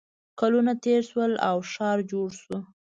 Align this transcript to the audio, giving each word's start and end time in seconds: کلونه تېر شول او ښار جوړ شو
کلونه 0.39 0.73
تېر 0.83 1.01
شول 1.09 1.31
او 1.49 1.57
ښار 1.71 1.97
جوړ 2.11 2.29
شو 2.41 2.57